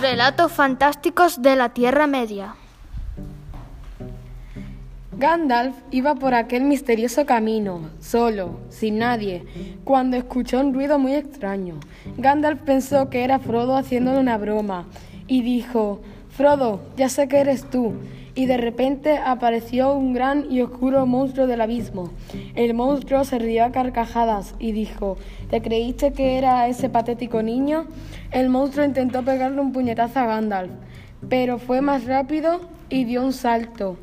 [0.00, 2.54] Relatos fantásticos de la Tierra Media.
[5.12, 9.44] Gandalf iba por aquel misterioso camino, solo, sin nadie,
[9.84, 11.80] cuando escuchó un ruido muy extraño.
[12.16, 14.86] Gandalf pensó que era Frodo haciéndole una broma
[15.26, 17.92] y dijo, Frodo, ya sé que eres tú.
[18.34, 22.10] Y de repente apareció un gran y oscuro monstruo del abismo.
[22.54, 25.16] El monstruo se rió a carcajadas y dijo,
[25.50, 27.86] ¿te creíste que era ese patético niño?
[28.30, 30.70] El monstruo intentó pegarle un puñetazo a Gandalf,
[31.28, 33.96] pero fue más rápido y dio un salto.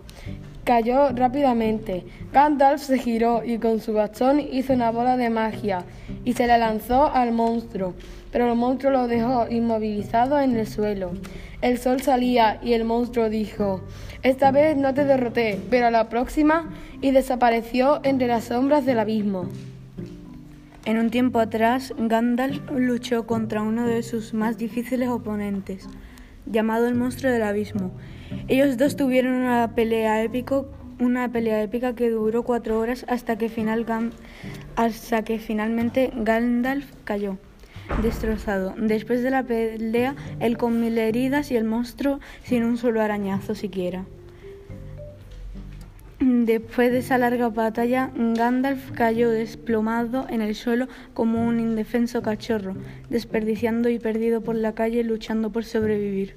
[0.66, 2.04] Cayó rápidamente.
[2.34, 5.86] Gandalf se giró y con su bastón hizo una bola de magia
[6.26, 7.94] y se la lanzó al monstruo,
[8.34, 11.12] pero el monstruo lo dejó inmovilizado en el suelo.
[11.60, 13.82] El sol salía y el monstruo dijo,
[14.22, 16.70] esta vez no te derroté, pero a la próxima,
[17.02, 19.50] y desapareció entre las sombras del abismo.
[20.86, 25.90] En un tiempo atrás, Gandalf luchó contra uno de sus más difíciles oponentes,
[26.46, 27.92] llamado el monstruo del abismo.
[28.48, 33.50] Ellos dos tuvieron una pelea épico, una pelea épica que duró cuatro horas hasta que,
[33.50, 33.84] final,
[34.76, 37.40] hasta que finalmente Gandalf cayó
[38.02, 38.74] destrozado.
[38.78, 43.56] Después de la pelea, él con mil heridas y el monstruo sin un solo arañazo
[43.56, 44.06] siquiera.
[46.20, 52.76] Después de esa larga batalla, Gandalf cayó desplomado en el suelo como un indefenso cachorro,
[53.10, 56.36] desperdiciando y perdido por la calle luchando por sobrevivir.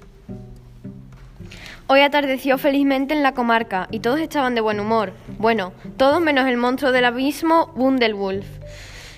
[1.87, 5.13] Hoy atardeció felizmente en la comarca y todos estaban de buen humor.
[5.39, 8.45] Bueno, todos menos el monstruo del abismo, Bundelwulf.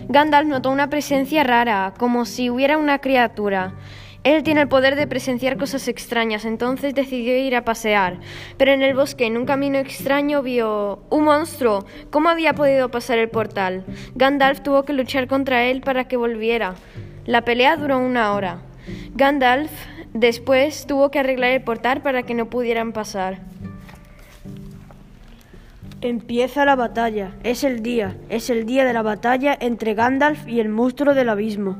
[0.07, 3.73] Gandalf notó una presencia rara, como si hubiera una criatura.
[4.23, 8.19] Él tiene el poder de presenciar cosas extrañas, entonces decidió ir a pasear.
[8.57, 11.85] Pero en el bosque, en un camino extraño, vio un monstruo.
[12.09, 13.83] ¿Cómo había podido pasar el portal?
[14.15, 16.75] Gandalf tuvo que luchar contra él para que volviera.
[17.25, 18.61] La pelea duró una hora.
[19.13, 19.71] Gandalf
[20.13, 23.52] después tuvo que arreglar el portal para que no pudieran pasar.
[26.03, 27.31] Empieza la batalla.
[27.43, 28.17] Es el día.
[28.27, 31.77] Es el día de la batalla entre Gandalf y el monstruo del abismo.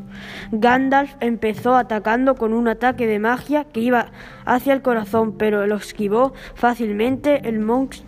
[0.54, 4.14] Gandalf empezó atacando con un ataque de magia que iba
[4.46, 8.08] hacia el corazón, pero lo esquivó fácilmente el monstruo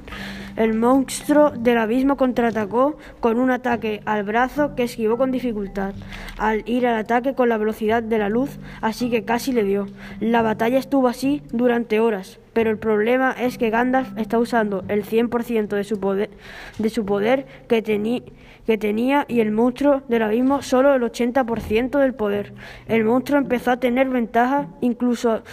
[0.55, 5.93] el monstruo del abismo contraatacó con un ataque al brazo que esquivó con dificultad,
[6.38, 9.88] al ir al ataque con la velocidad de la luz, así que casi le dio.
[10.19, 15.03] La batalla estuvo así durante horas, pero el problema es que Gandalf está usando el
[15.03, 16.29] 100% de su poder,
[16.79, 17.81] de su poder que,
[18.77, 22.53] tenía y el monstruo del abismo solo el 80% del poder.
[22.87, 25.43] El monstruo empezó a tener ventaja, incluso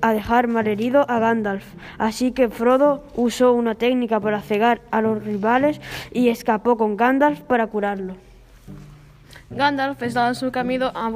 [0.00, 1.64] a dejar malherido a Gandalf.
[1.98, 5.80] Así que Frodo usó una técnica para cegar a los rivales
[6.12, 8.14] y escapó con Gandalf para curarlo.
[9.50, 11.10] Gandalf estaba en su camino a,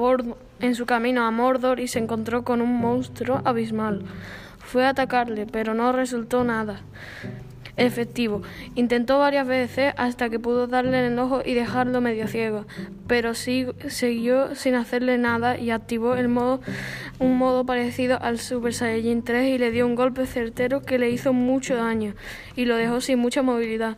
[0.60, 4.02] en su camino a Mordor y se encontró con un monstruo abismal.
[4.58, 6.80] Fue a atacarle, pero no resultó nada
[7.76, 8.42] efectivo.
[8.74, 12.66] Intentó varias veces hasta que pudo darle en el ojo y dejarlo medio ciego,
[13.06, 16.60] pero siguió sin hacerle nada y activó el modo,
[17.18, 21.10] un modo parecido al Super Saiyajin 3 y le dio un golpe certero que le
[21.10, 22.14] hizo mucho daño
[22.56, 23.96] y lo dejó sin mucha movilidad.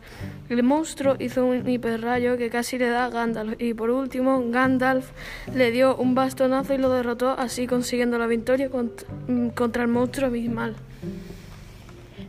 [0.49, 5.09] El monstruo hizo un hiperrayo que casi le da a Gandalf y por último Gandalf
[5.53, 10.75] le dio un bastonazo y lo derrotó así consiguiendo la victoria contra el monstruo abismal.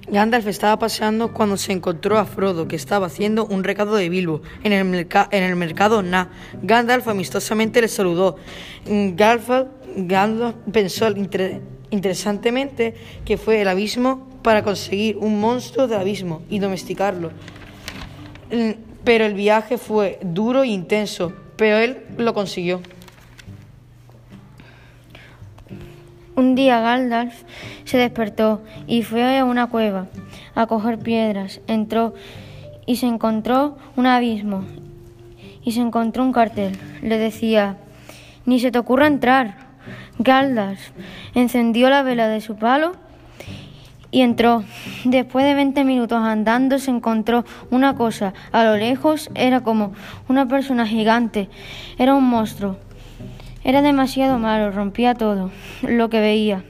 [0.09, 4.41] Gandalf estaba paseando cuando se encontró a Frodo, que estaba haciendo un recado de Bilbo
[4.62, 6.31] en el, en el mercado Na.
[6.62, 8.37] Gandalf amistosamente le saludó.
[8.87, 11.09] Gandalf, Gandalf pensó
[11.91, 12.94] interesantemente
[13.25, 17.33] que fue el abismo para conseguir un monstruo del abismo y domesticarlo.
[19.03, 22.81] Pero el viaje fue duro e intenso, pero él lo consiguió.
[26.36, 27.44] Un día Gandalf
[27.84, 30.06] se despertó y fue a una cueva
[30.54, 31.62] a coger piedras.
[31.66, 32.12] Entró
[32.84, 34.62] y se encontró un abismo
[35.64, 36.78] y se encontró un cartel.
[37.00, 37.78] Le decía,
[38.44, 39.66] ni se te ocurra entrar.
[40.19, 40.90] Gandalf
[41.34, 42.93] encendió la vela de su palo
[44.11, 44.62] y entró.
[45.05, 48.34] Después de 20 minutos andando se encontró una cosa.
[48.52, 49.94] A lo lejos era como
[50.28, 51.49] una persona gigante.
[51.96, 52.76] Era un monstruo.
[53.66, 55.50] Era demasiado malo, rompía todo
[55.82, 56.62] lo que veía.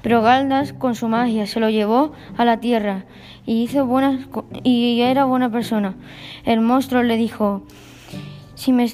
[0.00, 3.04] Pero Galdas, con su magia, se lo llevó a la tierra
[3.44, 4.26] y, hizo buenas,
[4.64, 5.96] y era buena persona.
[6.46, 7.62] El monstruo le dijo,
[8.54, 8.86] si me,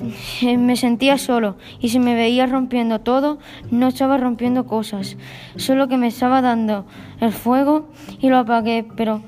[0.59, 3.39] me, sentía solo y si me veía rompiendo todo,
[3.71, 5.17] no estaba rompiendo cosas,
[5.55, 6.85] solo que me estaba dando
[7.21, 9.23] el fuego y lo apagué, pero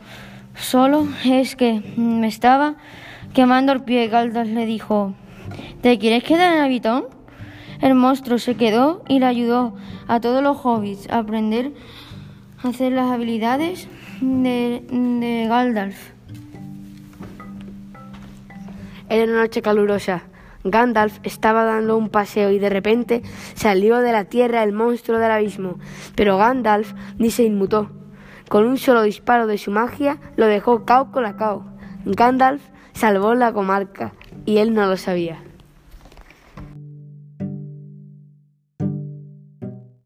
[0.56, 2.74] solo es que me estaba
[3.32, 4.08] quemando el pie.
[4.08, 5.12] Galdas le dijo,
[5.82, 7.15] ¿te quieres quedar en el habitón?
[7.80, 9.74] El monstruo se quedó y le ayudó
[10.08, 11.72] a todos los hobbits a aprender
[12.62, 13.88] a hacer las habilidades
[14.20, 16.12] de, Gandalf.
[19.08, 20.22] Era una noche calurosa.
[20.64, 23.22] Gandalf estaba dando un paseo y de repente
[23.54, 25.78] salió de la tierra el monstruo del abismo.
[26.16, 27.90] Pero Gandalf ni se inmutó.
[28.48, 31.64] Con un solo disparo de su magia lo dejó cao con la cao.
[32.04, 32.62] Gandalf
[32.94, 34.12] salvó la comarca
[34.44, 35.45] y él no lo sabía.